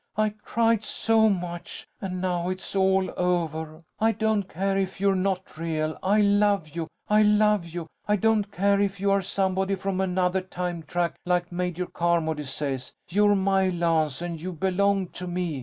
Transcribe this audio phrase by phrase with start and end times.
[0.17, 3.81] I cried so much, and now it's all over.
[3.99, 5.95] I don't care if you're not real.
[6.01, 7.85] I love you, I love you!
[8.07, 12.91] I don't care if you are somebody from another time track like Major Carmody says!
[13.09, 15.59] You're my Lance and you belong to me.